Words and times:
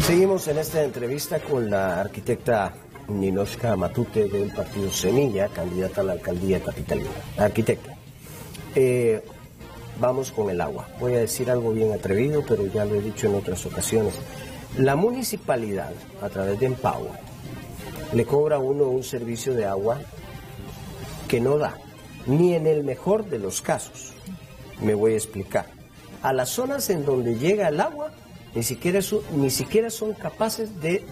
Seguimos 0.00 0.46
en 0.48 0.58
esta 0.58 0.82
entrevista 0.82 1.40
con 1.40 1.70
la 1.70 2.00
arquitecta 2.00 2.74
Ninoshka 3.08 3.76
Matute 3.76 4.28
del 4.28 4.52
partido 4.52 4.90
Semilla, 4.90 5.48
candidata 5.48 6.02
a 6.02 6.04
la 6.04 6.12
alcaldía 6.12 6.60
capitalina. 6.60 7.10
Arquitecta, 7.38 7.96
eh, 8.74 9.22
vamos 10.00 10.30
con 10.30 10.50
el 10.50 10.60
agua. 10.60 10.88
Voy 11.00 11.14
a 11.14 11.18
decir 11.18 11.50
algo 11.50 11.72
bien 11.72 11.92
atrevido, 11.92 12.44
pero 12.46 12.66
ya 12.66 12.84
lo 12.84 12.94
he 12.96 13.00
dicho 13.00 13.26
en 13.26 13.34
otras 13.34 13.64
ocasiones. 13.66 14.14
La 14.78 14.96
municipalidad, 14.96 15.92
a 16.20 16.28
través 16.28 16.58
de 16.60 16.66
Empower, 16.66 17.12
le 18.12 18.24
cobra 18.24 18.56
a 18.56 18.60
uno 18.60 18.84
un 18.84 19.04
servicio 19.04 19.54
de 19.54 19.66
agua 19.66 20.00
que 21.28 21.40
no 21.40 21.58
da, 21.58 21.78
ni 22.26 22.54
en 22.54 22.66
el 22.66 22.84
mejor 22.84 23.24
de 23.26 23.38
los 23.38 23.60
casos. 23.60 24.12
Me 24.80 24.94
voy 24.94 25.14
a 25.14 25.16
explicar. 25.16 25.83
A 26.24 26.32
las 26.32 26.48
zonas 26.48 26.88
en 26.88 27.04
donde 27.04 27.34
llega 27.34 27.68
el 27.68 27.78
agua, 27.78 28.10
ni 28.54 28.62
siquiera, 28.62 29.00
ni 29.32 29.50
siquiera 29.50 29.90
son 29.90 30.14
capaces 30.14 30.80
de 30.80 31.04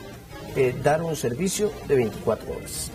eh, 0.57 0.75
dar 0.83 1.03
un 1.03 1.16
servicio 1.16 1.70
de 1.87 1.97
24 1.97 2.51
horas. 2.51 2.91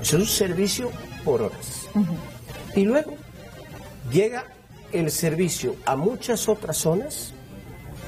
Es 0.00 0.14
un 0.14 0.24
servicio 0.24 0.90
por 1.22 1.42
horas. 1.42 1.86
Y 2.74 2.84
luego 2.86 3.14
llega 4.10 4.44
el 4.92 5.10
servicio 5.10 5.76
a 5.84 5.96
muchas 5.96 6.48
otras 6.48 6.78
zonas 6.78 7.34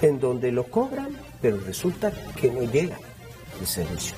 en 0.01 0.19
donde 0.19 0.51
lo 0.51 0.65
cobran, 0.65 1.11
pero 1.43 1.59
resulta 1.59 2.13
que 2.41 2.51
no 2.51 2.63
llega 2.63 2.97
el 3.61 3.67
servicio. 3.67 4.17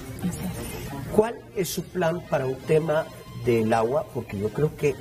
¿Cuál 1.16 1.40
es 1.56 1.68
su 1.68 1.82
plan 1.82 2.20
para 2.30 2.46
un 2.46 2.54
tema 2.54 3.04
del 3.45 3.73
agua? 3.73 4.06
Porque 4.14 4.38
yo 4.38 4.50
creo 4.50 4.76
que 4.76 4.95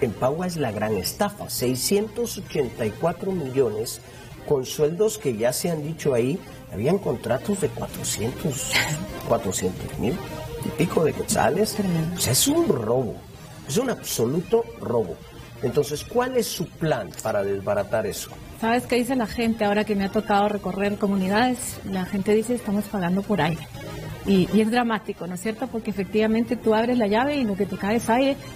en 0.00 0.12
Pagua 0.12 0.46
es 0.46 0.56
la 0.56 0.72
gran 0.72 0.96
estafa. 0.96 1.48
684 1.48 3.32
millones 3.32 4.00
con 4.46 4.64
sueldos 4.64 5.18
que 5.18 5.36
ya 5.36 5.52
se 5.52 5.70
han 5.70 5.82
dicho 5.82 6.14
ahí, 6.14 6.38
habían 6.72 6.98
contratos 6.98 7.60
de 7.60 7.68
400, 7.68 8.72
400 9.28 9.98
mil 9.98 10.16
y 10.64 10.68
pico 10.70 11.04
de 11.04 11.12
quetzales. 11.12 11.76
O 12.16 12.20
sea, 12.20 12.32
es 12.32 12.46
un 12.48 12.68
robo, 12.68 13.14
es 13.68 13.76
un 13.76 13.90
absoluto 13.90 14.64
robo. 14.80 15.16
Entonces, 15.62 16.04
¿cuál 16.04 16.36
es 16.36 16.46
su 16.46 16.68
plan 16.68 17.08
para 17.22 17.42
desbaratar 17.42 18.06
eso? 18.06 18.30
¿Sabes 18.60 18.84
qué 18.84 18.96
dice 18.96 19.16
la 19.16 19.26
gente 19.26 19.64
ahora 19.64 19.84
que 19.84 19.94
me 19.94 20.04
ha 20.04 20.10
tocado 20.10 20.48
recorrer 20.48 20.96
comunidades? 20.96 21.78
La 21.84 22.04
gente 22.04 22.34
dice, 22.34 22.54
estamos 22.54 22.84
pagando 22.84 23.22
por 23.22 23.40
aire. 23.40 23.66
Y, 24.26 24.48
es 24.60 24.70
dramático, 24.70 25.26
¿no 25.26 25.34
es 25.34 25.40
cierto? 25.40 25.68
Porque 25.68 25.90
efectivamente 25.90 26.56
tú 26.56 26.74
abres 26.74 26.98
la 26.98 27.06
llave 27.06 27.36
y 27.36 27.44
lo 27.44 27.56
que 27.56 27.66
te 27.66 27.76
cae 27.76 27.96
es 27.96 28.06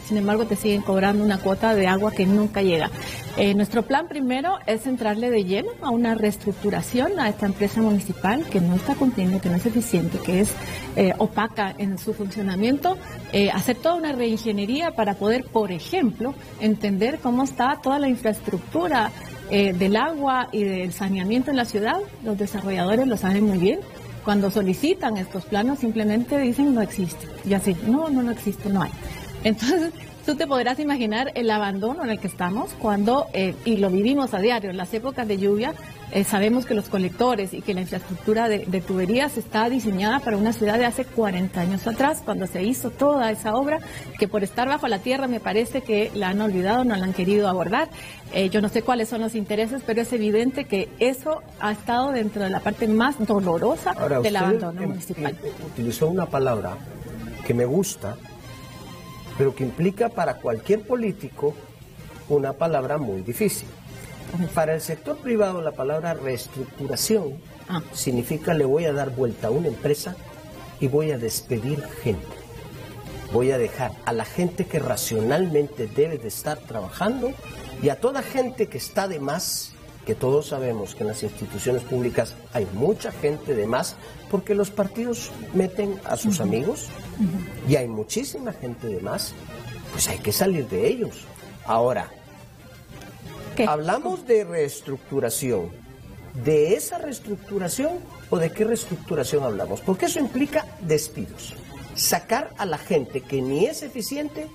sin 0.07 0.17
embargo 0.17 0.45
te 0.45 0.57
siguen 0.57 0.83
cobrando 0.83 1.23
una 1.23 1.39
cuota 1.39 1.75
de 1.75 1.87
agua 1.87 2.11
que 2.11 2.27
nunca 2.27 2.63
llega. 2.63 2.91
Eh, 3.37 3.55
nuestro 3.55 3.83
plan 3.83 4.09
primero 4.09 4.59
es 4.67 4.87
entrarle 4.87 5.31
de 5.31 5.45
lleno 5.45 5.71
a 5.83 5.91
una 5.91 6.15
reestructuración 6.15 7.21
a 7.21 7.29
esta 7.29 7.47
empresa 7.47 7.81
municipal 7.81 8.45
que 8.45 8.61
no 8.61 8.75
está 8.75 8.97
cumpliendo, 8.97 9.41
que 9.41 9.49
no 9.49 9.57
es 9.57 9.67
eficiente, 9.67 10.19
que 10.19 10.41
es 10.41 10.53
eh, 10.97 11.15
opaca 11.19 11.75
en 11.79 11.97
su 11.99 12.13
funcionamiento, 12.13 12.99
eh, 13.33 13.51
hacer 13.51 13.77
toda 13.77 13.95
una 13.95 14.13
reingeniería 14.13 14.91
para 14.91 15.15
poder, 15.15 15.45
por 15.45 15.71
ejemplo, 15.71 16.35
entender 16.61 17.21
cómo 17.23 17.45
está 17.45 17.79
toda 17.83 17.99
la 17.99 18.09
infraestructura 18.09 19.13
del 19.51 19.97
agua 19.97 20.47
y 20.53 20.63
del 20.63 20.93
saneamiento 20.93 21.51
en 21.51 21.57
la 21.57 21.65
ciudad. 21.65 21.97
Los 22.23 22.39
desarrolladores 22.39 23.09
lo 23.09 23.17
saben 23.17 23.49
muy 23.49 23.59
bien 23.59 23.81
cuando 24.31 24.49
solicitan 24.49 25.17
estos 25.17 25.45
planos 25.45 25.81
simplemente 25.81 26.39
dicen 26.39 26.73
no 26.73 26.83
existe. 26.83 27.27
Y 27.45 27.53
así, 27.53 27.77
no, 27.89 28.09
no, 28.09 28.23
no 28.23 28.31
existe, 28.31 28.69
no 28.69 28.83
hay. 28.83 28.93
Entonces, 29.43 29.93
tú 30.25 30.37
te 30.37 30.47
podrás 30.47 30.79
imaginar 30.79 31.33
el 31.35 31.51
abandono 31.51 32.05
en 32.05 32.11
el 32.11 32.19
que 32.19 32.27
estamos 32.27 32.71
cuando, 32.79 33.27
eh, 33.33 33.55
y 33.65 33.77
lo 33.77 33.91
vivimos 33.91 34.35
a 34.35 34.39
diario, 34.39 34.71
en 34.71 34.77
las 34.77 34.93
épocas 34.95 35.27
de 35.27 35.39
lluvia, 35.39 35.75
eh, 36.13 36.25
sabemos 36.25 36.67
que 36.67 36.75
los 36.75 36.89
colectores 36.89 37.55
y 37.55 37.63
que 37.63 37.73
la 37.73 37.83
infraestructura 37.83 38.49
de, 38.49 38.81
tuberías 38.81 39.37
está 39.37 39.69
diseñada 39.71 40.19
para 40.19 40.37
una 40.37 40.53
ciudad 40.53 40.77
de 40.77 40.85
hace 40.85 41.05
40 41.05 41.61
años 41.61 41.87
atrás, 41.87 42.23
cuando 42.25 42.49
se 42.49 42.65
hizo 42.65 42.91
toda 42.91 43.31
esa 43.31 43.55
obra, 43.55 43.79
que 44.19 44.27
por 44.27 44.43
estar 44.43 44.67
bajo 44.67 44.89
la 44.89 44.99
tierra 44.99 45.29
me 45.29 45.39
parece 45.39 45.83
que 45.83 46.11
la 46.15 46.31
han 46.31 46.41
olvidado, 46.41 46.85
no 46.85 46.97
la 46.97 47.05
han 47.05 47.13
querido 47.13 47.49
abordar. 47.49 47.89
Eh, 48.33 48.51
yo 48.51 48.61
no 48.61 48.69
sé 48.69 48.83
cuáles 48.83 49.09
son 49.09 49.21
los 49.21 49.37
intereses, 49.37 49.83
pero 49.87 50.03
es 50.03 50.13
evidente 50.13 50.65
que 50.65 50.89
eso 50.99 51.43
ha 51.61 51.71
estado 51.71 52.11
dentro 52.11 52.43
de 52.43 52.51
la 52.51 52.61
parte 52.61 52.89
más 52.89 53.25
dolorosa 53.25 53.95
del 54.23 54.37
abandono 54.37 54.83
municipal. 54.83 55.37
utilizó 55.65 56.09
una 56.09 56.27
palabra 56.27 56.77
que 57.47 57.55
me 57.55 57.67
gusta, 57.67 58.17
pero 59.41 59.55
que 59.55 59.65
implica 59.65 60.11
para 60.11 60.35
cualquier 60.35 60.83
político 60.83 61.55
una 62.29 62.53
palabra 62.53 62.99
muy 62.99 63.23
difícil. 63.23 63.67
Para 64.55 64.75
el 64.75 64.83
sector 64.83 65.17
privado 65.17 65.63
la 65.63 65.73
palabra 65.73 66.13
reestructuración 66.13 67.41
ah. 67.67 67.81
significa 67.95 68.53
le 68.53 68.67
voy 68.67 68.85
a 68.85 68.93
dar 68.93 69.09
vuelta 69.09 69.49
a 69.49 69.51
una 69.51 69.69
empresa 69.69 70.15
y 70.79 70.89
voy 70.89 71.13
a 71.13 71.17
despedir 71.17 71.83
gente. 72.03 72.37
Voy 73.33 73.51
a 73.51 73.57
dejar 73.57 73.93
a 74.05 74.13
la 74.13 74.27
gente 74.27 74.67
que 74.67 74.79
racionalmente 74.79 75.87
debe 75.87 76.19
de 76.19 76.29
estar 76.29 76.59
trabajando 76.59 77.33
y 77.83 77.89
a 77.89 77.99
toda 77.99 78.21
gente 78.21 78.67
que 78.67 78.77
está 78.77 79.09
de 79.09 79.21
más, 79.21 79.73
que 80.11 80.17
todos 80.17 80.49
sabemos 80.49 80.97
que 80.97 81.05
en 81.05 81.07
las 81.11 81.23
instituciones 81.23 81.85
públicas 81.85 82.35
hay 82.53 82.67
mucha 82.73 83.13
gente 83.13 83.55
de 83.55 83.69
más 83.69 83.95
porque 84.29 84.57
los 84.57 84.69
partidos 84.69 85.31
meten 85.55 86.01
a 86.03 86.17
sus 86.17 86.41
amigos 86.41 86.89
y 87.69 87.77
hay 87.77 87.87
muchísima 87.87 88.53
gente 88.53 88.89
de 88.89 88.99
más, 88.99 89.35
pues 89.93 90.09
hay 90.09 90.19
que 90.19 90.33
salir 90.33 90.67
de 90.69 90.89
ellos. 90.89 91.15
Ahora, 91.65 92.11
Hablamos 93.69 94.27
de 94.27 94.43
reestructuración. 94.43 95.71
¿De 96.43 96.75
esa 96.75 96.99
reestructuración 96.99 98.01
o 98.31 98.39
de 98.39 98.51
qué 98.51 98.65
reestructuración 98.65 99.45
hablamos? 99.45 99.81
Porque 99.81 100.07
eso 100.07 100.19
implica 100.19 100.67
despidos. 100.81 101.55
Sacar 101.95 102.51
a 102.59 102.67
la 102.67 102.79
gente 102.79 103.21
que 103.21 103.41
ni 103.41 103.67
es 103.67 103.85
eficiente 103.85 104.49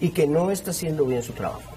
y 0.00 0.08
que 0.08 0.26
no 0.26 0.50
está 0.50 0.72
haciendo 0.72 1.04
bien 1.04 1.22
su 1.22 1.32
trabajo 1.32 1.75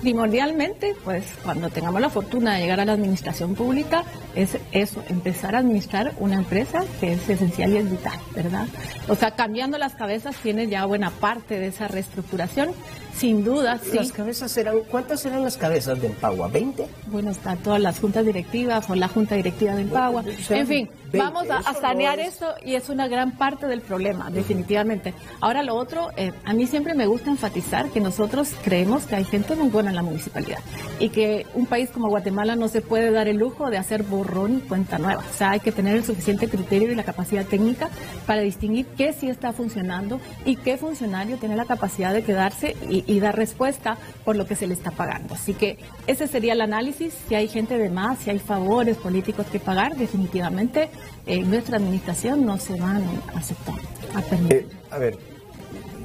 primordialmente, 0.00 0.94
pues 1.04 1.24
cuando 1.42 1.70
tengamos 1.70 2.00
la 2.00 2.10
fortuna 2.10 2.54
de 2.54 2.60
llegar 2.60 2.80
a 2.80 2.84
la 2.84 2.92
administración 2.92 3.54
pública, 3.54 4.04
es 4.34 4.58
eso, 4.72 5.02
empezar 5.08 5.54
a 5.54 5.58
administrar 5.58 6.12
una 6.18 6.36
empresa 6.36 6.84
que 7.00 7.12
es 7.14 7.28
esencial 7.28 7.72
y 7.72 7.76
es 7.78 7.90
vital, 7.90 8.18
¿verdad? 8.34 8.66
O 9.08 9.14
sea, 9.14 9.32
cambiando 9.32 9.78
las 9.78 9.94
cabezas 9.94 10.36
tiene 10.36 10.68
ya 10.68 10.84
buena 10.84 11.10
parte 11.10 11.58
de 11.58 11.68
esa 11.68 11.88
reestructuración, 11.88 12.70
sin 13.18 13.44
duda, 13.44 13.78
sí. 13.82 13.96
Las 13.96 14.12
cabezas 14.12 14.50
serán, 14.50 14.80
¿cuántas 14.90 15.20
serán 15.20 15.42
las 15.42 15.56
cabezas 15.56 16.00
de 16.00 16.06
Empagua? 16.08 16.50
¿20? 16.50 16.86
Bueno, 17.06 17.30
están 17.30 17.58
todas 17.58 17.80
las 17.80 17.98
juntas 17.98 18.24
directivas 18.24 18.88
o 18.88 18.94
la 18.94 19.08
junta 19.08 19.34
directiva 19.34 19.74
de 19.74 19.82
Empagua. 19.82 20.24
en 20.50 20.66
fin, 20.66 20.90
vamos 21.12 21.46
a, 21.50 21.74
sanear 21.74 22.18
eso 22.18 22.54
y 22.64 22.74
es 22.74 22.88
una 22.88 23.08
gran 23.08 23.32
parte 23.36 23.66
del 23.66 23.80
problema, 23.80 24.30
definitivamente. 24.30 25.14
Ahora 25.40 25.62
lo 25.62 25.74
otro, 25.74 26.10
eh, 26.16 26.32
a 26.44 26.52
mí 26.52 26.66
siempre 26.66 26.94
me 26.94 27.06
gusta 27.06 27.30
enfatizar 27.30 27.90
que 27.90 28.00
nosotros 28.00 28.50
creemos 28.62 29.04
que 29.04 29.16
hay 29.16 29.24
gente 29.24 29.54
muy 29.56 29.68
buena 29.68 29.90
en 29.90 29.96
la 29.96 30.02
municipalidad 30.02 30.58
y 30.98 31.08
que 31.10 31.46
un 31.54 31.66
país 31.66 31.90
como 31.90 32.08
Guatemala 32.08 32.56
no 32.56 32.68
se 32.68 32.80
puede 32.80 33.10
dar 33.10 33.28
el 33.28 33.36
lujo 33.36 33.70
de 33.70 33.78
hacer 33.78 34.02
borrón 34.02 34.58
y 34.58 34.60
cuenta 34.68 34.98
nueva. 34.98 35.24
O 35.28 35.36
sea, 35.36 35.50
hay 35.50 35.60
que 35.60 35.72
tener 35.72 35.96
el 35.96 36.04
suficiente 36.04 36.48
criterio 36.48 36.90
y 36.90 36.94
la 36.94 37.04
capacidad 37.04 37.44
técnica 37.44 37.88
para 38.26 38.42
distinguir 38.42 38.86
qué 38.96 39.12
sí 39.12 39.28
está 39.28 39.52
funcionando 39.52 40.20
y 40.44 40.56
qué 40.56 40.76
funcionario 40.76 41.36
tiene 41.36 41.56
la 41.56 41.64
capacidad 41.64 42.12
de 42.12 42.22
quedarse 42.22 42.76
y, 42.88 43.04
dar 43.18 43.36
respuesta 43.36 43.96
por 44.24 44.36
lo 44.36 44.46
que 44.46 44.54
se 44.54 44.66
le 44.66 44.74
está 44.74 44.90
pagando. 44.90 45.34
Así 45.34 45.54
que 45.54 45.78
ese 46.06 46.26
sería 46.26 46.52
el 46.52 46.60
análisis. 46.60 47.14
Si 47.28 47.34
hay 47.34 47.48
gente 47.48 47.78
de 47.78 47.88
más, 47.90 48.18
si 48.18 48.30
hay 48.30 48.38
favores 48.38 48.96
políticos 48.98 49.46
que 49.50 49.58
pagar, 49.58 49.96
definitivamente 49.96 50.90
en 51.26 51.50
nuestra 51.50 51.78
administración 51.78 52.44
no 52.44 52.58
se 52.58 52.78
van 52.78 53.02
a 53.34 53.38
aceptar. 53.38 53.76
A, 54.14 54.22
eh, 54.52 54.66
a 54.90 54.98
ver, 54.98 55.18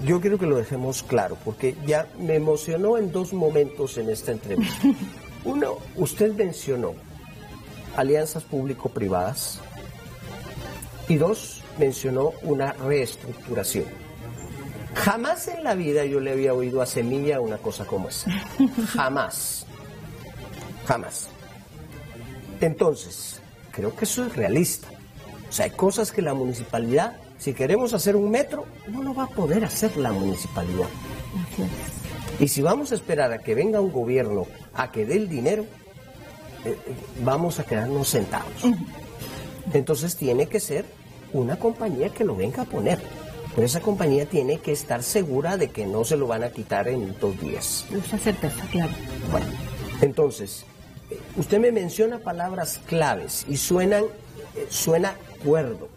yo 0.05 0.19
quiero 0.19 0.37
que 0.37 0.45
lo 0.45 0.57
dejemos 0.57 1.03
claro, 1.03 1.37
porque 1.43 1.75
ya 1.85 2.07
me 2.19 2.35
emocionó 2.35 2.97
en 2.97 3.11
dos 3.11 3.33
momentos 3.33 3.97
en 3.97 4.09
esta 4.09 4.31
entrevista. 4.31 4.75
Uno, 5.45 5.77
usted 5.95 6.33
mencionó 6.33 6.93
alianzas 7.95 8.43
público-privadas 8.43 9.59
y 11.07 11.15
dos, 11.15 11.61
mencionó 11.77 12.31
una 12.41 12.73
reestructuración. 12.73 13.85
Jamás 14.95 15.47
en 15.47 15.63
la 15.63 15.75
vida 15.75 16.05
yo 16.05 16.19
le 16.19 16.31
había 16.31 16.53
oído 16.53 16.81
a 16.81 16.85
Semilla 16.85 17.39
una 17.39 17.57
cosa 17.57 17.85
como 17.85 18.09
esa. 18.09 18.29
Jamás. 18.87 19.65
Jamás. 20.85 21.27
Entonces, 22.61 23.41
creo 23.71 23.95
que 23.95 24.05
eso 24.05 24.25
es 24.25 24.35
realista. 24.35 24.87
O 25.49 25.51
sea, 25.51 25.65
hay 25.65 25.71
cosas 25.71 26.11
que 26.11 26.21
la 26.21 26.33
municipalidad 26.33 27.17
si 27.43 27.53
queremos 27.53 27.93
hacer 27.93 28.15
un 28.15 28.31
metro, 28.31 28.65
no 28.87 29.03
lo 29.03 29.13
va 29.13 29.23
a 29.23 29.27
poder 29.27 29.65
hacer 29.65 29.97
la 29.97 30.13
municipalidad. 30.13 30.87
Y 32.39 32.47
si 32.47 32.61
vamos 32.61 32.93
a 32.93 32.95
esperar 32.95 33.33
a 33.33 33.39
que 33.39 33.53
venga 33.53 33.81
un 33.81 33.91
gobierno 33.91 34.47
a 34.73 34.93
que 34.93 35.05
dé 35.05 35.17
el 35.17 35.27
dinero, 35.27 35.63
eh, 36.63 36.69
eh, 36.69 36.77
vamos 37.21 37.59
a 37.59 37.65
quedarnos 37.65 38.07
sentados. 38.07 38.63
Entonces 39.73 40.15
tiene 40.15 40.47
que 40.47 40.61
ser 40.61 40.85
una 41.33 41.59
compañía 41.59 42.07
que 42.13 42.23
lo 42.23 42.33
venga 42.33 42.61
a 42.61 42.65
poner. 42.65 43.01
Pero 43.55 43.67
esa 43.67 43.81
compañía 43.81 44.25
tiene 44.25 44.59
que 44.59 44.71
estar 44.71 45.03
segura 45.03 45.57
de 45.57 45.69
que 45.69 45.85
no 45.85 46.03
se 46.03 46.17
lo 46.17 46.27
van 46.27 46.43
a 46.43 46.49
quitar 46.49 46.87
en 46.87 47.15
dos 47.19 47.39
días. 47.39 47.85
Mucha 47.91 48.17
certeza, 48.17 48.65
claro. 48.71 48.91
Bueno, 49.31 49.45
entonces, 50.01 50.65
usted 51.37 51.59
me 51.59 51.71
menciona 51.71 52.19
palabras 52.19 52.79
claves 52.87 53.45
y 53.47 53.57
suenan, 53.57 54.05
eh, 54.55 54.67
suena 54.69 55.15
cuerdo, 55.43 55.87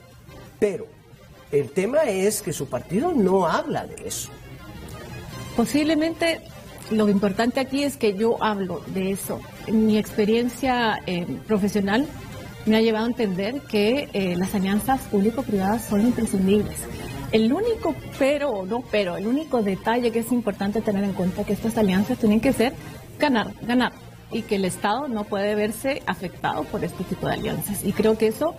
pero 0.59 0.87
el 1.51 1.71
tema 1.71 2.03
es 2.05 2.43
que 2.43 2.53
su 2.53 2.67
partido 2.67 3.13
no 3.13 3.47
habla 3.47 3.87
de 3.87 4.07
eso. 4.07 4.31
Posiblemente 5.57 6.43
lo 6.91 7.09
importante 7.09 7.61
aquí 7.61 7.83
es 7.83 7.97
que 7.97 8.15
yo 8.15 8.43
hablo 8.43 8.83
de 8.89 9.13
eso. 9.13 9.41
Mi 9.73 9.99
experiencia 9.99 11.01
eh, 11.07 11.27
profesional 11.47 12.07
me 12.67 12.77
ha 12.77 12.81
llevado 12.81 13.07
a 13.07 13.09
entender 13.09 13.61
que 13.63 14.09
eh, 14.13 14.37
las 14.37 14.55
alianzas 14.55 15.01
público-privadas 15.03 15.85
son 15.87 16.03
imprescindibles. 16.03 16.77
El 17.33 17.53
único 17.53 17.95
pero, 18.19 18.65
no 18.67 18.83
pero, 18.91 19.17
el 19.17 19.27
único 19.27 19.63
detalle 19.63 20.11
que 20.11 20.21
es 20.21 20.33
importante 20.33 20.81
tener 20.81 21.05
en 21.05 21.13
cuenta 21.13 21.41
es 21.41 21.47
que 21.47 21.53
estas 21.53 21.77
alianzas 21.77 22.19
tienen 22.19 22.41
que 22.41 22.53
ser 22.53 22.73
ganar, 23.19 23.53
ganar, 23.63 23.93
y 24.33 24.43
que 24.43 24.57
el 24.57 24.65
Estado 24.65 25.09
no 25.09 25.25
puede 25.25 25.55
verse 25.55 26.03
afectado 26.07 26.65
por 26.65 26.85
este 26.85 27.05
tipo 27.05 27.27
de 27.27 27.35
alianzas. 27.35 27.85
Y 27.85 27.93
creo 27.93 28.19
que 28.19 28.29
eso 28.29 28.55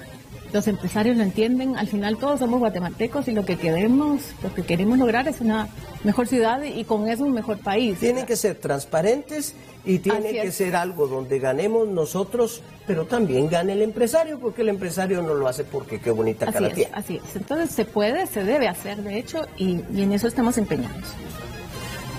los 0.53 0.67
empresarios 0.67 1.17
lo 1.17 1.23
entienden, 1.23 1.77
al 1.77 1.87
final 1.87 2.17
todos 2.17 2.39
somos 2.39 2.59
guatemaltecos 2.59 3.27
y 3.27 3.31
lo 3.31 3.43
que 3.45 3.57
queremos, 3.57 4.21
lo 4.41 4.53
que 4.53 4.63
queremos 4.63 4.97
lograr 4.97 5.27
es 5.27 5.41
una 5.41 5.67
mejor 6.03 6.27
ciudad 6.27 6.63
y 6.63 6.85
con 6.85 7.09
eso 7.09 7.23
un 7.23 7.33
mejor 7.33 7.57
país. 7.59 7.99
Tienen 7.99 8.25
que 8.25 8.35
ser 8.35 8.55
transparentes 8.55 9.55
y 9.85 9.99
tiene 9.99 10.31
que 10.31 10.51
ser 10.51 10.75
algo 10.75 11.07
donde 11.07 11.39
ganemos 11.39 11.87
nosotros, 11.87 12.61
pero 12.85 13.05
también 13.05 13.49
gane 13.49 13.73
el 13.73 13.81
empresario, 13.81 14.39
porque 14.39 14.61
el 14.61 14.69
empresario 14.69 15.21
no 15.21 15.33
lo 15.33 15.47
hace 15.47 15.63
porque 15.63 15.99
qué 15.99 16.11
bonita 16.11 16.51
cara 16.51 16.69
tiene. 16.69 16.91
Así 16.93 17.17
es, 17.17 17.35
entonces 17.35 17.71
se 17.71 17.85
puede, 17.85 18.25
se 18.27 18.43
debe 18.43 18.67
hacer, 18.67 18.97
de 19.03 19.17
hecho, 19.17 19.47
y, 19.57 19.81
en 19.95 20.13
eso 20.13 20.27
estamos 20.27 20.57
empeñados. 20.57 21.03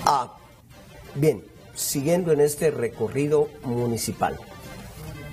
Ah, 0.04 0.34
bien, 1.14 1.42
siguiendo 1.78 2.32
en 2.32 2.40
este 2.40 2.70
recorrido 2.70 3.48
municipal. 3.62 4.36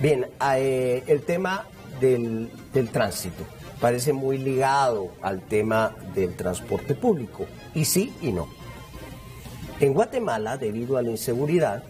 Bien, 0.00 0.26
eh, 0.56 1.02
el 1.06 1.22
tema 1.22 1.66
del, 2.00 2.50
tránsito. 2.92 3.44
Parece 3.80 4.12
muy 4.12 4.38
ligado 4.38 5.10
al 5.22 5.42
tema 5.42 5.94
del 6.14 6.34
transporte 6.34 6.94
público. 6.94 7.46
Y 7.74 7.84
sí 7.84 8.14
y 8.22 8.32
no. 8.32 8.48
En 9.80 9.92
Guatemala, 9.92 10.56
debido 10.56 10.96
a 10.96 11.02
la 11.02 11.10
inseguridad, 11.10 11.82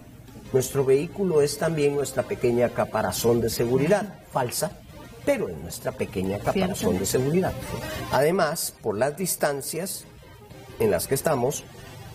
nuestro 0.52 0.84
vehículo 0.84 1.42
es 1.42 1.58
también 1.58 1.94
nuestra 1.94 2.22
pequeña 2.22 2.70
caparazón 2.70 3.40
de 3.40 3.50
seguridad, 3.50 4.20
falsa, 4.32 4.72
pero 5.24 5.48
es 5.48 5.56
nuestra 5.58 5.92
pequeña 5.92 6.38
caparazón 6.38 6.98
de 6.98 7.06
seguridad. 7.06 7.52
Además, 8.10 8.74
por 8.82 8.96
las 8.96 9.16
distancias 9.16 10.04
en 10.78 10.90
las 10.90 11.06
que 11.06 11.14
estamos, 11.14 11.64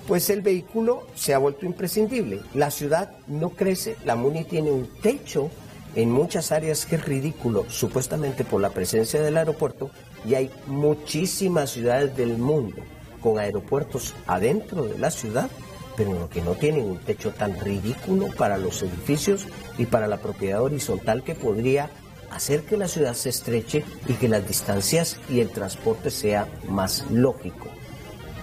pues 0.08 0.30
el 0.30 0.42
vehículo 0.42 1.08
se 1.16 1.34
ha 1.34 1.38
vuelto 1.38 1.66
imprescindible. 1.66 2.42
La 2.54 2.72
ciudad 2.72 3.12
no 3.28 3.52
crece, 3.52 3.96
la 4.06 4.16
MUNI 4.16 4.44
tiene 4.46 4.72
un 4.72 4.88
techo 5.02 5.50
en 5.96 6.12
muchas 6.12 6.52
áreas 6.52 6.86
que 6.86 6.96
es 6.96 7.06
ridículo, 7.06 7.66
supuestamente 7.70 8.44
por 8.44 8.62
la 8.62 8.70
presencia 8.70 9.22
del 9.22 9.38
aeropuerto, 9.38 9.92
y 10.26 10.36
hay 10.36 10.50
muchísimas 10.68 11.72
ciudades 11.72 12.16
del 12.16 12.38
mundo 12.38 12.82
con 13.22 13.40
aeropuertos 13.40 14.16
adentro 14.28 14.86
de 14.86 14.98
la 14.98 15.12
ciudad, 15.12 15.50
pero 15.96 16.30
que 16.30 16.42
no 16.42 16.54
tienen 16.54 16.90
un 16.90 16.98
techo 16.98 17.32
tan 17.32 17.60
ridículo 17.60 18.28
para 18.38 18.58
los 18.58 18.82
edificios 18.82 19.46
y 19.78 19.86
para 19.86 20.08
la 20.08 20.18
propiedad 20.18 20.62
horizontal 20.62 21.24
que 21.24 21.36
podría 21.36 21.90
hacer 22.32 22.64
que 22.64 22.78
la 22.78 22.88
ciudad 22.88 23.14
se 23.14 23.30
estreche 23.30 23.84
y 24.08 24.14
que 24.14 24.30
las 24.30 24.48
distancias 24.48 25.18
y 25.30 25.42
el 25.42 25.50
transporte 25.50 26.10
sea 26.10 26.48
más 26.68 27.06
lógico. 27.12 27.68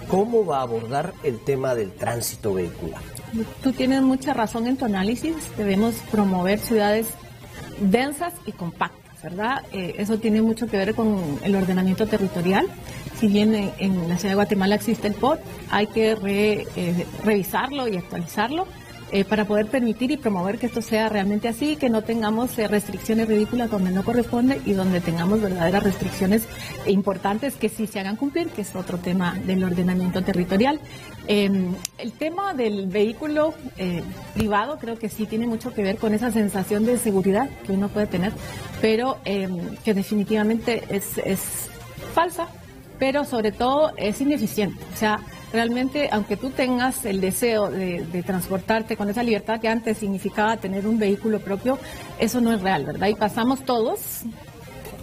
¿Cómo 0.09 0.43
va 0.43 0.59
a 0.59 0.61
abordar 0.63 1.13
el 1.23 1.39
tema 1.39 1.75
del 1.75 1.91
tránsito 1.91 2.55
vehicular? 2.55 3.01
Tú 3.61 3.71
tienes 3.73 4.01
mucha 4.01 4.33
razón 4.33 4.65
en 4.65 4.75
tu 4.75 4.85
análisis. 4.85 5.35
Debemos 5.55 5.95
promover 6.09 6.57
ciudades 6.59 7.05
densas 7.79 8.33
y 8.47 8.51
compactas, 8.51 9.21
¿verdad? 9.21 9.63
Eh, 9.71 9.95
eso 9.99 10.17
tiene 10.17 10.41
mucho 10.41 10.65
que 10.65 10.77
ver 10.77 10.95
con 10.95 11.39
el 11.43 11.55
ordenamiento 11.55 12.07
territorial. 12.07 12.65
Si 13.19 13.27
bien 13.27 13.71
en, 13.77 14.09
la 14.09 14.17
ciudad 14.17 14.31
de 14.31 14.35
Guatemala 14.35 14.75
existe 14.75 15.07
el 15.07 15.13
POT, 15.13 15.39
hay 15.69 15.85
que 15.85 16.17
eh, 16.25 17.05
revisarlo 17.23 17.87
y 17.87 17.97
actualizarlo 17.97 18.65
eh, 19.11 19.25
para 19.25 19.45
poder 19.45 19.67
permitir 19.67 20.11
y 20.11 20.17
promover 20.17 20.59
que 20.59 20.67
esto 20.67 20.81
sea 20.81 21.09
realmente 21.09 21.47
así, 21.47 21.75
que 21.77 21.89
no 21.89 22.03
tengamos 22.03 22.57
eh, 22.59 22.67
restricciones 22.67 23.27
ridículas 23.27 23.71
donde 23.71 23.91
no 23.91 24.03
corresponde 24.03 24.61
y 24.65 24.73
donde 24.73 25.01
tengamos 25.01 25.41
verdaderas 25.41 25.83
restricciones 25.83 26.47
importantes 26.85 27.55
que 27.55 27.69
sí 27.69 27.87
se 27.87 27.99
hagan 27.99 28.17
cumplir, 28.17 28.49
que 28.49 28.61
es 28.61 28.75
otro 28.75 28.99
tema 28.99 29.35
del 29.45 29.63
ordenamiento 29.63 30.21
territorial. 30.21 30.79
Em, 31.27 31.73
el 31.97 32.11
tema 32.13 32.53
del 32.53 32.87
vehículo 32.87 33.55
eh, 33.77 34.03
privado 34.35 34.77
creo 34.77 34.99
que 34.99 35.09
sí 35.09 35.25
tiene 35.25 35.47
mucho 35.47 35.73
que 35.73 35.81
ver 35.81 35.97
con 35.97 36.13
esa 36.13 36.31
sensación 36.31 36.85
de 36.85 36.97
seguridad 36.97 37.49
que 37.65 37.71
uno 37.71 37.89
puede 37.89 38.05
tener, 38.05 38.33
pero 38.79 39.17
em, 39.25 39.75
que 39.83 39.95
definitivamente 39.95 40.83
es, 40.89 41.17
es 41.19 41.41
falsa, 42.13 42.47
pero 42.99 43.25
sobre 43.25 43.51
todo 43.51 43.91
es 43.97 44.21
ineficiente. 44.21 44.83
O 44.93 44.97
sea, 44.97 45.19
realmente, 45.51 46.09
aunque 46.11 46.37
tú 46.37 46.49
tengas 46.49 47.05
el 47.05 47.21
deseo 47.21 47.69
de, 47.69 48.23
transportarte 48.25 48.95
con 48.95 49.09
esa 49.09 49.23
libertad 49.23 49.59
que 49.59 49.67
antes 49.67 49.97
significaba 49.97 50.57
tener 50.57 50.85
un 50.85 50.99
vehículo 50.99 51.39
propio, 51.39 51.79
eso 52.19 52.41
no 52.41 52.53
es 52.53 52.61
real, 52.61 52.85
¿verdad? 52.85 53.07
Y 53.07 53.15
pasamos 53.15 53.63
todos 53.63 54.23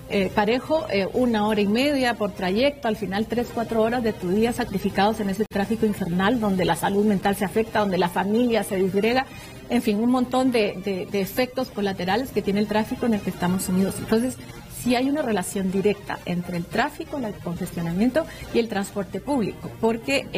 eh, 0.08 0.31
parejo, 0.32 0.87
eh, 0.88 1.08
una 1.14 1.48
hora 1.48 1.60
y 1.60 1.66
media 1.66 2.14
por 2.14 2.31
trayecto, 2.31 2.87
al 2.87 2.96
final 2.96 3.26
tres, 3.26 3.48
cuatro 3.52 3.82
horas 3.82 4.04
de 4.04 4.12
tu 4.12 4.31
día 4.31 4.52
sacrificados 4.52 5.19
en 5.19 5.31
ese 5.31 5.44
tráfico 5.46 5.84
infernal 5.84 6.38
donde 6.38 6.64
la 6.64 6.76
salud 6.76 7.04
mental 7.04 7.34
se 7.34 7.44
afecta, 7.44 7.81
donde 7.81 7.98
la 7.98 8.08
familia 8.08 8.62
se 8.62 8.76
disgrega, 8.76 9.26
en 9.69 9.82
fin, 9.82 9.98
un 9.98 10.10
montón 10.10 10.52
de, 10.52 11.08
de 11.10 11.20
efectos 11.20 11.70
colaterales 11.70 12.31
que 12.31 12.40
tiene 12.40 12.60
el 12.60 12.69
tráfico 12.69 13.06
en 13.06 13.14
el 13.14 13.20
que 13.20 13.31
estamos 13.31 13.64
sumidos. 13.64 13.96
Entonces, 13.98 14.37
si 14.86 14.94
hay 14.94 15.10
una 15.10 15.20
relación 15.20 15.72
directa 15.72 16.20
entre 16.26 16.58
el 16.58 16.64
tráfico, 16.64 17.18
el 17.18 17.34
congestionamiento 17.34 18.24
y 18.54 18.60
el 18.60 18.68
transporte 18.68 19.18
público, 19.18 19.68
porque 19.80 20.28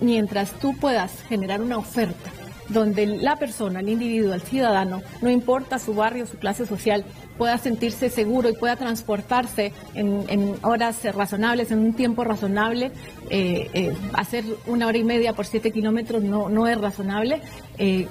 mientras 0.00 0.50
tú 0.58 0.76
puedas 0.76 1.12
generar 1.28 1.62
una 1.62 1.78
oferta 1.78 2.32
donde 2.68 3.06
la 3.06 3.36
persona, 3.36 3.78
el 3.78 3.88
individuo, 3.88 4.34
el 4.34 4.42
ciudadano, 4.42 5.00
no 5.22 5.30
importa 5.30 5.78
su 5.78 5.94
barrio, 5.94 6.26
su 6.26 6.38
clase 6.38 6.66
social, 6.66 7.04
pueda 7.38 7.56
sentirse 7.56 8.10
seguro 8.10 8.48
y 8.48 8.54
pueda 8.54 8.74
transportarse 8.74 9.72
en, 9.94 10.56
horas 10.62 11.04
razonables, 11.14 11.70
en 11.70 11.78
un 11.78 11.92
tiempo 11.92 12.24
razonable. 12.24 12.90
Eh, 13.30 13.70
eh, 13.74 13.92
hacer 14.14 14.44
una 14.66 14.88
hora 14.88 14.98
y 14.98 15.04
media 15.04 15.34
por 15.34 15.46
siete 15.46 15.70
kilómetros 15.70 16.24
no, 16.24 16.48
no 16.48 16.66
es 16.66 16.80
razonable. 16.80 17.42
Eh, 17.78 18.08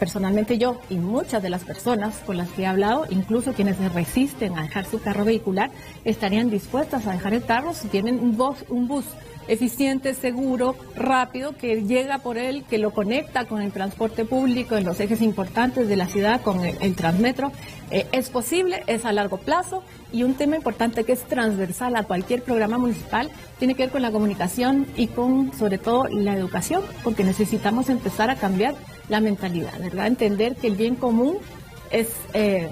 personalmente 0.00 0.58
yo 0.58 0.80
y 0.88 0.96
muchas 0.96 1.42
de 1.42 1.50
las 1.50 1.62
personas 1.62 2.16
con 2.26 2.38
las 2.38 2.48
que 2.48 2.62
he 2.62 2.66
hablado, 2.66 3.06
incluso 3.10 3.52
quienes 3.52 3.76
se 3.76 3.88
resisten 3.90 4.58
a 4.58 4.62
dejar 4.62 4.86
su 4.86 5.00
carro 5.00 5.24
vehicular, 5.24 5.70
estarían 6.04 6.50
dispuestas 6.50 7.06
a 7.06 7.12
dejar 7.12 7.34
el 7.34 7.44
carro 7.44 7.74
si 7.74 7.86
tienen 7.86 8.18
un 8.18 8.36
bus, 8.36 8.56
un 8.68 8.88
bus 8.88 9.04
eficiente, 9.50 10.14
seguro, 10.14 10.76
rápido, 10.94 11.56
que 11.56 11.82
llega 11.82 12.18
por 12.18 12.38
él, 12.38 12.64
que 12.70 12.78
lo 12.78 12.92
conecta 12.92 13.46
con 13.46 13.60
el 13.60 13.72
transporte 13.72 14.24
público 14.24 14.76
en 14.76 14.84
los 14.84 15.00
ejes 15.00 15.20
importantes 15.20 15.88
de 15.88 15.96
la 15.96 16.06
ciudad, 16.06 16.40
con 16.40 16.64
el, 16.64 16.94
Transmetro. 16.94 17.50
Eh, 17.90 18.06
es 18.12 18.30
posible, 18.30 18.84
es 18.86 19.04
a 19.04 19.12
largo 19.12 19.38
plazo 19.38 19.82
y 20.12 20.22
un 20.22 20.34
tema 20.34 20.54
importante 20.54 21.02
que 21.02 21.12
es 21.12 21.24
transversal 21.24 21.96
a 21.96 22.04
cualquier 22.04 22.42
programa 22.42 22.78
municipal 22.78 23.30
tiene 23.58 23.74
que 23.74 23.82
ver 23.82 23.90
con 23.90 24.02
la 24.02 24.12
comunicación 24.12 24.86
y 24.96 25.08
con, 25.08 25.52
sobre 25.52 25.78
todo, 25.78 26.04
la 26.04 26.36
educación, 26.36 26.82
porque 27.02 27.24
necesitamos 27.24 27.88
empezar 27.88 28.30
a 28.30 28.36
cambiar 28.36 28.74
la 29.08 29.20
mentalidad, 29.20 29.76
¿verdad? 29.80 30.06
Entender 30.06 30.54
que 30.54 30.68
el 30.68 30.76
bien 30.76 30.94
común 30.94 31.38
es... 31.90 32.08
Eh, 32.34 32.70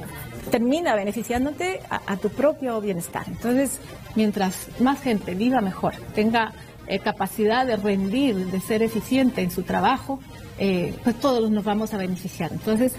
termina 0.49 0.94
beneficiándote 0.94 1.80
a, 1.90 2.16
tu 2.16 2.30
propio 2.30 2.80
bienestar. 2.80 3.25
Entonces, 3.26 3.80
mientras 4.14 4.68
más 4.80 5.00
gente 5.00 5.35
viva 5.35 5.61
mejor, 5.61 5.94
tenga 6.14 6.52
eh, 6.88 6.99
capacidad 6.99 7.66
de 7.66 7.76
rendir, 7.76 8.35
de 8.50 8.61
ser 8.61 8.83
eficiente 8.83 9.42
en 9.42 9.50
su 9.50 9.62
trabajo, 9.62 10.21
eh, 10.59 10.95
pues 11.04 11.18
todos 11.21 11.50
nos 11.50 11.64
vamos 11.64 11.95
a 11.95 11.99
beneficiar. 11.99 12.52
Entonces, 12.52 12.95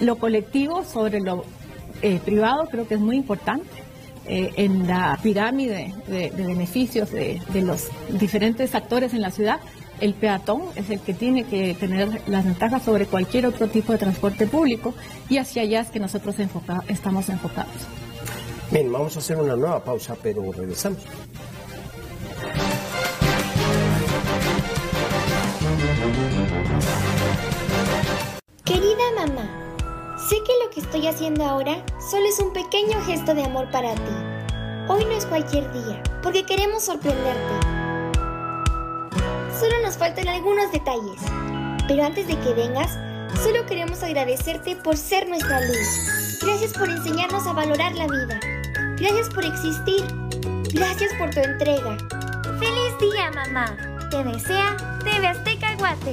lo 0.00 0.16
colectivo 0.16 0.84
sobre 0.84 1.20
lo 1.20 1.44
eh, 2.02 2.20
privado 2.24 2.66
creo 2.70 2.86
que 2.86 2.94
es 2.94 3.00
muy 3.00 3.16
importante. 3.16 3.68
en 4.28 4.88
la 4.88 5.16
pirámide 5.22 5.94
de, 6.08 6.30
beneficios 6.30 7.12
de, 7.12 7.40
los 7.62 7.86
diferentes 8.18 8.74
actores 8.74 9.14
en 9.14 9.20
la 9.20 9.30
ciudad, 9.30 9.60
el 10.00 10.14
peatón 10.14 10.62
es 10.74 10.90
el 10.90 10.98
que 10.98 11.14
tiene 11.14 11.44
que 11.44 11.74
tener 11.74 12.08
las 12.26 12.44
ventajas 12.44 12.82
sobre 12.82 13.06
cualquier 13.06 13.46
otro 13.46 13.68
tipo 13.68 13.92
de 13.92 13.98
transporte 13.98 14.48
público 14.48 14.94
y 15.28 15.38
hacia 15.38 15.62
allá 15.62 15.80
es 15.80 15.90
que 15.90 16.00
nosotros 16.00 16.34
estamos 16.88 17.28
enfocados. 17.28 17.86
Bien, 18.72 18.90
vamos 18.90 19.14
a 19.14 19.20
hacer 19.20 19.36
una 19.36 19.54
nueva 19.54 19.82
pausa, 19.84 20.16
pero 20.20 20.50
regresamos. 20.50 20.98
Mamá, 29.26 29.48
sé 30.28 30.36
que 30.44 30.52
lo 30.64 30.70
que 30.70 30.80
estoy 30.80 31.06
haciendo 31.06 31.44
ahora 31.44 31.84
solo 32.10 32.26
es 32.26 32.38
un 32.38 32.52
pequeño 32.52 33.00
gesto 33.02 33.34
de 33.34 33.44
amor 33.44 33.70
para 33.70 33.94
ti. 33.94 34.16
Hoy 34.88 35.04
no 35.04 35.12
es 35.12 35.26
cualquier 35.26 35.70
día, 35.72 36.02
porque 36.22 36.44
queremos 36.44 36.84
sorprenderte. 36.84 37.54
Solo 39.58 39.82
nos 39.82 39.96
faltan 39.96 40.28
algunos 40.28 40.70
detalles. 40.72 41.20
Pero 41.88 42.04
antes 42.04 42.26
de 42.26 42.38
que 42.40 42.52
vengas, 42.52 42.98
Solo 43.42 43.66
queremos 43.66 44.02
agradecerte 44.02 44.76
por 44.76 44.96
ser 44.96 45.28
nuestra 45.28 45.60
luz. 45.60 46.38
Gracias 46.42 46.72
por 46.72 46.88
enseñarnos 46.88 47.46
a 47.46 47.52
valorar 47.52 47.94
la 47.94 48.06
vida. 48.06 48.40
Gracias 48.98 49.28
por 49.28 49.44
existir. 49.44 50.04
Gracias 50.72 51.12
por 51.18 51.30
tu 51.30 51.40
entrega. 51.40 51.96
¡Feliz 52.58 52.98
día, 52.98 53.30
mamá! 53.32 53.76
Te 54.10 54.24
desea 54.24 54.76
TV 55.04 55.26
Azteca 55.26 55.76
Guate. 55.76 56.12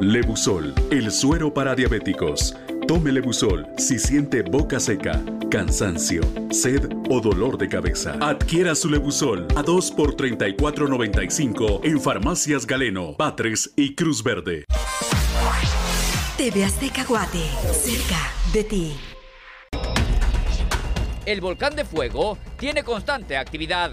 Lebusol, 0.00 0.72
el 0.90 1.12
suero 1.12 1.52
para 1.52 1.74
diabéticos. 1.74 2.56
Tome 2.88 3.12
Lebusol 3.12 3.66
si 3.76 3.98
siente 3.98 4.40
boca 4.40 4.80
seca, 4.80 5.20
cansancio, 5.50 6.22
sed 6.50 6.88
o 7.10 7.20
dolor 7.20 7.58
de 7.58 7.68
cabeza. 7.68 8.16
Adquiera 8.18 8.74
su 8.74 8.88
Lebusol 8.88 9.46
a 9.56 9.62
2 9.62 9.90
por 9.90 10.16
34.95 10.16 11.80
en 11.84 12.00
Farmacias 12.00 12.66
Galeno, 12.66 13.14
Patres 13.14 13.74
y 13.76 13.94
Cruz 13.94 14.22
Verde. 14.22 14.64
TV 16.38 16.64
Azteca 16.64 17.04
Guate, 17.04 17.44
cerca 17.74 18.32
de 18.54 18.64
ti. 18.64 18.96
El 21.26 21.42
volcán 21.42 21.76
de 21.76 21.84
fuego 21.84 22.38
tiene 22.58 22.82
constante 22.84 23.36
actividad. 23.36 23.92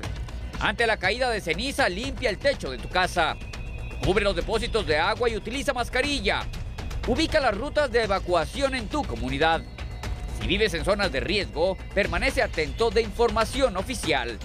Ante 0.62 0.88
la 0.88 0.96
caída 0.96 1.30
de 1.30 1.42
ceniza, 1.42 1.90
limpia 1.90 2.30
el 2.30 2.38
techo 2.38 2.72
de 2.72 2.78
tu 2.78 2.88
casa. 2.88 3.36
Cubre 4.08 4.24
los 4.24 4.38
depósitos 4.38 4.88
de 4.88 4.98
agua 4.98 5.30
y 5.30 5.36
utiliza 5.36 5.74
mascarilla. 5.74 6.48
Ubica 7.08 7.42
las 7.42 7.58
rutas 7.58 7.92
de 7.92 8.04
evacuación 8.04 8.74
en 8.74 8.88
tu 8.88 9.04
comunidad. 9.04 9.62
Si 10.40 10.48
vives 10.48 10.74
en 10.76 10.86
zonas 10.86 11.12
de 11.12 11.20
riesgo, 11.20 11.78
permanece 11.94 12.42
atento 12.42 12.90
de 12.90 13.02
información 13.02 13.76
oficial. 13.76 14.40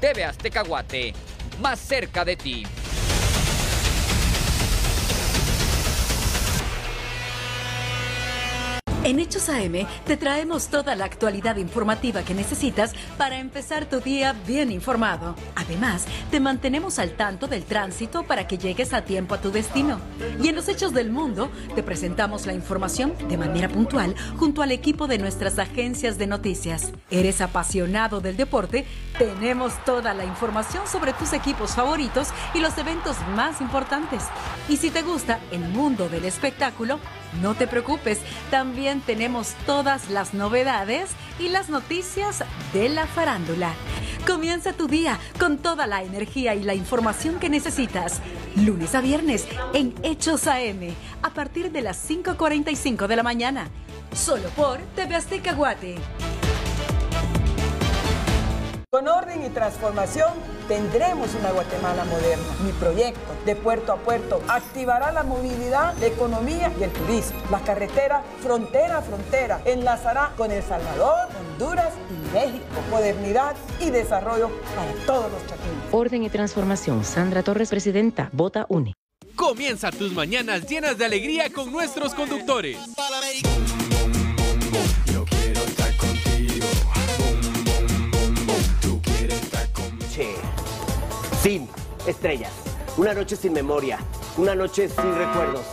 TV 0.00 0.24
Azteca 0.24 0.64
Guate, 0.64 1.14
más 1.62 1.78
cerca 1.78 2.24
de 2.24 2.34
ti. 2.34 2.66
En 9.08 9.20
Hechos 9.20 9.48
AM 9.48 9.86
te 10.04 10.18
traemos 10.18 10.68
toda 10.68 10.94
la 10.94 11.06
actualidad 11.06 11.56
informativa 11.56 12.24
que 12.24 12.34
necesitas 12.34 12.92
para 13.16 13.38
empezar 13.38 13.86
tu 13.86 14.00
día 14.00 14.34
bien 14.46 14.70
informado. 14.70 15.34
Además, 15.54 16.04
te 16.30 16.40
mantenemos 16.40 16.98
al 16.98 17.12
tanto 17.12 17.46
del 17.46 17.64
tránsito 17.64 18.24
para 18.24 18.46
que 18.46 18.58
llegues 18.58 18.92
a 18.92 19.06
tiempo 19.06 19.34
a 19.34 19.40
tu 19.40 19.50
destino. 19.50 19.98
Y 20.42 20.48
en 20.48 20.56
los 20.56 20.68
Hechos 20.68 20.92
del 20.92 21.10
Mundo 21.10 21.50
te 21.74 21.82
presentamos 21.82 22.44
la 22.44 22.52
información 22.52 23.14
de 23.30 23.38
manera 23.38 23.70
puntual 23.70 24.14
junto 24.36 24.60
al 24.60 24.72
equipo 24.72 25.06
de 25.06 25.16
nuestras 25.16 25.58
agencias 25.58 26.18
de 26.18 26.26
noticias. 26.26 26.92
¿Eres 27.10 27.40
apasionado 27.40 28.20
del 28.20 28.36
deporte? 28.36 28.84
Tenemos 29.18 29.72
toda 29.86 30.12
la 30.12 30.26
información 30.26 30.86
sobre 30.86 31.14
tus 31.14 31.32
equipos 31.32 31.70
favoritos 31.70 32.28
y 32.52 32.60
los 32.60 32.76
eventos 32.76 33.16
más 33.34 33.62
importantes. 33.62 34.24
Y 34.68 34.76
si 34.76 34.90
te 34.90 35.00
gusta 35.00 35.40
el 35.50 35.60
mundo 35.60 36.10
del 36.10 36.26
espectáculo, 36.26 37.00
no 37.42 37.54
te 37.54 37.66
preocupes, 37.66 38.20
también 38.50 38.97
tenemos 39.00 39.54
todas 39.66 40.10
las 40.10 40.34
novedades 40.34 41.10
y 41.38 41.48
las 41.48 41.68
noticias 41.68 42.44
de 42.72 42.88
la 42.88 43.06
farándula. 43.06 43.72
Comienza 44.26 44.72
tu 44.72 44.88
día 44.88 45.18
con 45.38 45.58
toda 45.58 45.86
la 45.86 46.02
energía 46.02 46.54
y 46.54 46.62
la 46.62 46.74
información 46.74 47.38
que 47.38 47.48
necesitas. 47.48 48.20
Lunes 48.56 48.94
a 48.94 49.00
viernes 49.00 49.46
en 49.74 49.94
Hechos 50.02 50.46
AM, 50.46 50.94
a 51.22 51.30
partir 51.30 51.72
de 51.72 51.82
las 51.82 52.08
5.45 52.08 53.06
de 53.06 53.16
la 53.16 53.22
mañana. 53.22 53.68
Solo 54.12 54.48
por 54.50 54.78
TV 54.94 55.14
Azteca 55.14 55.52
Guate. 55.52 55.96
Con 58.98 59.06
orden 59.06 59.46
y 59.46 59.48
transformación 59.50 60.32
tendremos 60.66 61.32
una 61.36 61.52
Guatemala 61.52 62.04
moderna. 62.06 62.44
Mi 62.64 62.72
proyecto 62.72 63.32
de 63.46 63.54
puerto 63.54 63.92
a 63.92 63.96
puerto 63.98 64.42
activará 64.48 65.12
la 65.12 65.22
movilidad, 65.22 65.96
la 66.00 66.06
economía 66.06 66.72
y 66.80 66.82
el 66.82 66.90
turismo. 66.90 67.38
La 67.48 67.60
carretera 67.60 68.24
frontera 68.40 68.98
a 68.98 69.02
frontera 69.02 69.60
enlazará 69.64 70.32
con 70.36 70.50
El 70.50 70.64
Salvador, 70.64 71.28
Honduras 71.38 71.94
y 72.10 72.34
México. 72.34 72.64
Modernidad 72.90 73.54
y 73.78 73.90
desarrollo 73.90 74.50
para 74.74 74.92
todos 75.06 75.30
los 75.30 75.42
chaqueños. 75.42 75.84
Orden 75.92 76.24
y 76.24 76.28
transformación. 76.28 77.04
Sandra 77.04 77.44
Torres, 77.44 77.70
presidenta. 77.70 78.30
Vota 78.32 78.66
UNE. 78.68 78.94
Comienza 79.36 79.92
tus 79.92 80.12
mañanas 80.12 80.66
llenas 80.66 80.98
de 80.98 81.04
alegría 81.04 81.52
con 81.52 81.70
nuestros 81.70 82.14
conductores. 82.14 82.78
Sin 91.48 91.66
estrellas, 92.06 92.52
una 92.98 93.14
noche 93.14 93.34
sin 93.34 93.54
memoria, 93.54 93.98
una 94.36 94.54
noche 94.54 94.86
sin 94.86 95.14
recuerdos, 95.14 95.64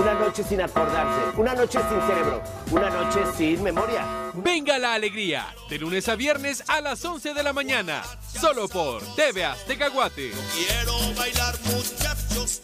una 0.00 0.14
noche 0.14 0.44
sin 0.44 0.60
acordarse, 0.60 1.36
una 1.36 1.52
noche 1.52 1.80
sin 1.80 2.00
cerebro, 2.02 2.44
una 2.70 2.90
noche 2.90 3.24
sin 3.36 3.60
memoria. 3.60 4.30
Venga 4.34 4.78
la 4.78 4.94
alegría, 4.94 5.52
de 5.68 5.80
lunes 5.80 6.08
a 6.08 6.14
viernes 6.14 6.62
a 6.68 6.80
las 6.80 7.04
11 7.04 7.34
de 7.34 7.42
la 7.42 7.52
mañana, 7.52 8.04
solo 8.40 8.68
por 8.68 9.02
TV 9.16 9.44
Azteca 9.44 9.88
Guate. 9.88 10.30
Quiero 10.54 10.94
bailar 11.16 11.56
muchachos. 11.64 12.62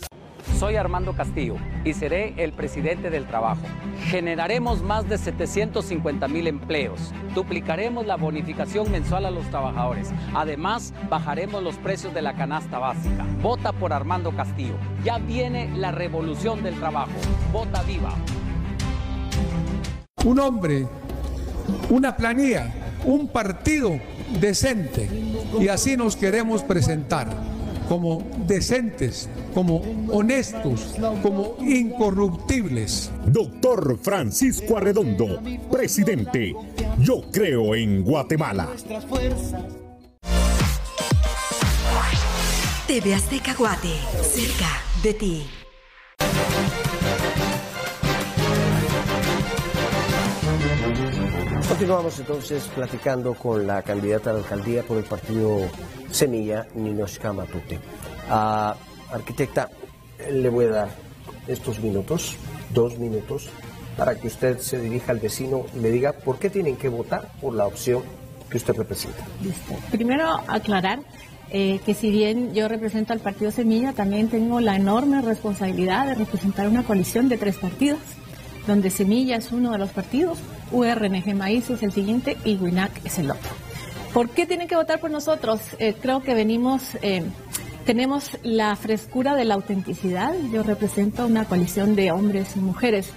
Soy 0.63 0.77
Armando 0.77 1.13
Castillo 1.13 1.57
y 1.85 1.93
seré 1.93 2.35
el 2.37 2.53
presidente 2.53 3.11
del 3.11 3.27
trabajo. 3.27 3.63
Generaremos 4.05 4.81
más 4.81 5.09
de 5.09 5.19
750 5.19 6.29
mil 6.29 6.47
empleos. 6.47 7.13
Duplicaremos 7.35 8.07
la 8.07 8.15
bonificación 8.15 8.89
mensual 8.89 9.27
a 9.27 9.33
los 9.33 9.45
trabajadores. 9.51 10.13
Además, 10.33 10.95
bajaremos 11.11 11.65
los 11.65 11.75
precios 11.79 12.15
de 12.15 12.23
la 12.23 12.37
canasta 12.37 12.79
básica. 12.79 13.27
Vota 13.43 13.73
por 13.73 13.93
Armando 13.93 14.31
Castillo. 14.37 14.77
Ya 15.03 15.19
viene 15.19 15.69
la 15.77 15.91
revolución 15.91 16.63
del 16.63 16.79
trabajo. 16.79 17.11
Vota 17.53 17.83
viva. 17.83 18.15
un 20.25 20.39
hombre, 20.39 20.87
una 21.91 22.17
planilla, 22.17 22.73
un 23.05 23.27
partido 23.27 23.99
decente. 24.39 25.09
Y 25.59 25.67
así 25.67 25.97
nos 25.97 26.15
queremos 26.15 26.63
presentar, 26.63 27.27
como 27.89 28.23
decentes, 28.47 29.29
como 29.55 29.83
honestos, 30.11 30.95
como 31.23 31.57
incorruptibles. 31.61 33.11
Doctor 33.27 33.99
Francisco 34.03 34.77
Arredondo, 34.77 35.41
presidente. 35.71 36.55
Yo 36.99 37.23
creo 37.31 37.75
en 37.75 38.03
Guatemala. 38.03 38.69
TV 42.87 43.15
Azteca 43.15 43.55
Guate, 43.55 43.95
cerca 44.23 44.69
de 45.03 45.15
ti. 45.15 45.47
Continuamos 51.69 52.19
entonces 52.19 52.69
platicando 52.75 53.35
con 53.35 53.67
la 53.67 53.83
candidata 53.83 54.31
a 54.31 54.33
la 54.35 54.39
alcaldía 54.41 54.83
por 54.83 54.99
el 54.99 55.05
partido 55.05 55.61
Semilla, 56.11 56.67
Ninoshka 56.75 57.33
Matute. 57.33 57.79
Arquitecta, 59.11 59.71
le 60.31 60.49
voy 60.49 60.67
a 60.67 60.71
dar 60.71 60.89
estos 61.47 61.81
minutos, 61.81 62.37
dos 62.73 62.99
minutos, 62.99 63.49
para 63.97 64.15
que 64.15 64.29
usted 64.29 64.59
se 64.59 64.81
dirija 64.81 65.13
al 65.13 65.19
vecino 65.19 65.65
y 65.75 65.81
le 65.81 65.91
diga 65.91 66.13
por 66.13 66.39
qué 66.39 66.51
tienen 66.51 66.77
que 66.77 66.89
votar 66.89 67.31
por 67.41 67.55
la 67.55 67.67
opción 67.67 68.03
que 68.49 68.57
usted 68.57 68.75
representa. 68.75 69.25
Primero 69.91 70.29
aclarar 70.49 71.01
eh, 71.51 71.81
que 71.85 71.95
si 71.95 72.11
bien 72.11 72.55
yo 72.55 72.69
represento 72.69 73.13
al 73.13 73.21
partido 73.21 73.51
Semilla, 73.51 73.93
también 73.93 74.29
tengo 74.29 74.61
la 74.61 74.77
enorme 74.77 75.21
responsabilidad 75.21 76.07
de 76.07 76.15
representar 76.15 76.69
una 76.69 76.83
coalición 76.83 77.29
de 77.29 77.37
tres 77.37 77.57
partidos, 77.57 77.99
donde 78.67 78.91
Semilla 78.91 79.37
es 79.37 79.53
uno 79.53 79.73
de 79.73 79.79
los 79.79 79.91
partidos, 79.91 80.39
URNG 80.73 81.35
Maíz 81.35 81.71
es 81.71 81.83
el 81.83 81.93
siguiente 81.93 82.37
y 82.45 82.57
WINAC 82.57 83.05
es 83.05 83.19
el 83.19 83.31
otro. 83.31 83.51
¿Por 84.13 84.29
qué 84.29 84.45
tienen 84.45 84.69
que 84.69 84.77
votar 84.77 85.01
por 85.01 85.11
nosotros? 85.11 85.61
Eh, 85.79 85.95
creo 85.99 86.23
que 86.23 86.35
venimos, 86.35 86.83
eh, 87.01 87.23
tenemos 87.87 88.39
la 88.43 88.77
frescura 88.77 89.35
de 89.35 89.47
la 89.47 89.55
autenticidad. 89.55 90.35
Yo 90.53 90.63
represento 90.63 91.27
una 91.27 91.47
coalición 91.47 91.97
de 91.97 92.13
hombres 92.13 92.55
y 92.55 92.61
mujeres 92.61 93.09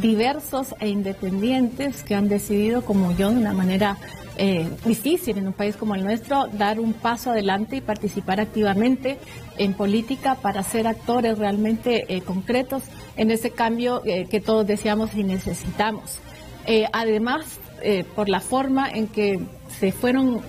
diversos 0.00 0.74
e 0.80 0.88
independientes 0.88 2.02
que 2.02 2.16
han 2.16 2.28
decidido, 2.28 2.84
como 2.84 3.12
yo, 3.16 3.30
de 3.30 3.36
una 3.36 3.52
manera 3.52 3.98
eh, 4.36 4.68
difícil 4.84 5.38
en 5.38 5.46
un 5.46 5.52
país 5.52 5.76
como 5.76 5.94
el 5.94 6.02
nuestro, 6.02 6.48
dar 6.48 6.80
un 6.80 6.92
paso 6.92 7.30
adelante 7.30 7.76
y 7.76 7.80
participar 7.80 8.40
activamente 8.40 9.18
en 9.58 9.74
política 9.74 10.34
para 10.34 10.64
ser 10.64 10.88
actores 10.88 11.38
realmente 11.38 12.20
concretos 12.26 12.82
en 13.16 13.30
ese 13.30 13.50
cambio 13.50 14.02
que 14.02 14.40
todos 14.40 14.66
deseamos 14.66 15.14
y 15.14 15.22
necesitamos. 15.22 16.18
Eh, 16.66 16.86
además, 16.92 17.44
eh, 17.82 18.04
por 18.14 18.28
la 18.28 18.40
forma 18.40 18.88
en 18.88 19.08
que 19.08 19.40
se 19.80 19.92
fueron 19.92 20.40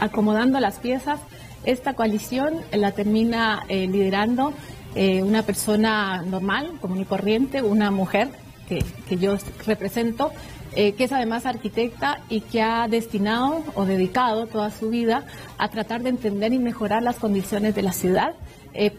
acomodando 0.00 0.58
las 0.60 0.78
piezas, 0.78 1.20
esta 1.64 1.94
coalición 1.94 2.54
la 2.72 2.92
termina 2.92 3.64
eh, 3.68 3.86
liderando 3.86 4.52
una 5.22 5.44
persona 5.44 6.20
normal, 6.22 6.72
común 6.80 7.02
y 7.02 7.04
corriente, 7.04 7.62
una 7.62 7.92
mujer 7.92 8.28
que, 8.68 8.84
que 9.08 9.18
yo 9.18 9.36
represento, 9.64 10.32
que 10.74 10.96
es 10.98 11.12
además 11.12 11.46
arquitecta 11.46 12.18
y 12.28 12.40
que 12.40 12.60
ha 12.60 12.88
destinado 12.88 13.62
o 13.76 13.84
dedicado 13.84 14.48
toda 14.48 14.72
su 14.72 14.90
vida 14.90 15.26
a 15.58 15.68
tratar 15.68 16.02
de 16.02 16.08
entender 16.08 16.52
y 16.52 16.58
mejorar 16.58 17.04
las 17.04 17.18
condiciones 17.18 17.76
de 17.76 17.82
la 17.82 17.92
ciudad 17.92 18.34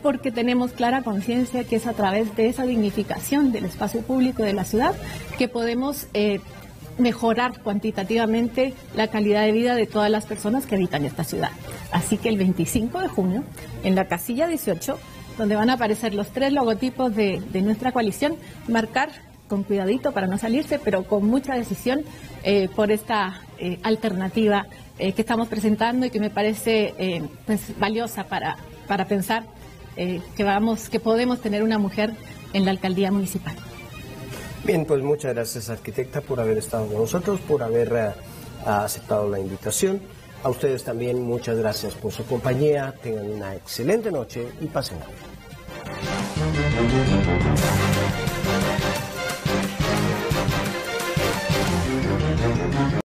porque 0.01 0.31
tenemos 0.31 0.71
clara 0.71 1.01
conciencia 1.01 1.65
que 1.65 1.75
es 1.75 1.87
a 1.87 1.93
través 1.93 2.33
de 2.37 2.47
esa 2.47 2.63
dignificación 2.63 3.51
del 3.51 3.65
espacio 3.65 4.01
público 4.01 4.43
de 4.43 4.53
la 4.53 4.63
ciudad 4.63 4.95
que 5.37 5.49
podemos 5.49 6.07
mejorar 6.97 7.59
cuantitativamente 7.61 8.73
la 8.95 9.07
calidad 9.07 9.45
de 9.45 9.51
vida 9.51 9.75
de 9.75 9.87
todas 9.87 10.09
las 10.09 10.25
personas 10.25 10.65
que 10.65 10.75
habitan 10.75 11.05
esta 11.05 11.23
ciudad. 11.23 11.51
Así 11.91 12.17
que 12.17 12.29
el 12.29 12.37
25 12.37 12.99
de 12.99 13.07
junio, 13.07 13.43
en 13.83 13.95
la 13.95 14.05
casilla 14.05 14.47
18, 14.47 14.97
donde 15.37 15.55
van 15.55 15.69
a 15.69 15.73
aparecer 15.73 16.13
los 16.13 16.29
tres 16.29 16.53
logotipos 16.53 17.15
de, 17.15 17.41
nuestra 17.61 17.91
coalición, 17.91 18.35
marcar 18.67 19.09
con 19.47 19.63
cuidadito 19.63 20.11
para 20.11 20.27
no 20.27 20.37
salirse, 20.37 20.79
pero 20.79 21.03
con 21.03 21.25
mucha 21.25 21.55
decisión 21.55 22.03
eh, 22.43 22.69
por 22.75 22.91
esta 22.91 23.41
eh, 23.57 23.79
alternativa 23.83 24.67
eh, 24.97 25.13
que 25.13 25.21
estamos 25.21 25.47
presentando 25.47 26.05
y 26.05 26.09
que 26.09 26.19
me 26.19 26.29
parece 26.29 27.23
pues, 27.45 27.77
valiosa 27.77 28.25
para, 28.25 28.57
para 28.87 29.05
pensar 29.05 29.43
que, 29.95 30.43
vamos, 30.43 30.89
que 30.89 30.99
podemos 30.99 31.41
tener 31.41 31.63
una 31.63 31.77
mujer 31.77 32.13
en 32.53 32.65
la 32.65 32.71
alcaldía 32.71 33.11
municipal. 33.11 33.55
Bien, 34.63 34.85
pues 34.85 35.01
muchas 35.01 35.33
gracias 35.33 35.69
arquitecta 35.69 36.21
por 36.21 36.39
haber 36.39 36.57
estado 36.57 36.85
con 36.87 36.97
nosotros, 36.97 37.39
por 37.41 37.63
haber 37.63 37.91
eh, 37.93 38.11
aceptado 38.65 39.27
la 39.27 39.39
invitación. 39.39 39.99
A 40.43 40.49
ustedes 40.49 40.83
también 40.83 41.21
muchas 41.21 41.57
gracias 41.57 41.93
por 41.93 42.11
su 42.11 42.25
compañía. 42.25 42.93
Tengan 43.01 43.29
una 43.29 43.55
excelente 43.55 44.11
noche 44.11 44.47
y 44.59 44.67
pasen. 44.67 44.97
bien. 46.89 47.40